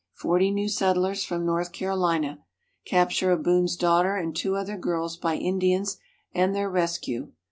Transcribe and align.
Forty 0.15 0.49
new 0.49 0.67
settlers 0.67 1.23
from 1.23 1.45
North 1.45 1.71
Carolina. 1.71 2.43
Capture 2.85 3.31
of 3.31 3.43
Boone's 3.43 3.75
daughter 3.75 4.15
and 4.15 4.35
two 4.35 4.55
other 4.55 4.75
girls 4.75 5.15
by 5.15 5.35
Indians 5.35 5.97
and 6.33 6.55
their 6.55 6.71
rescue. 6.71 7.33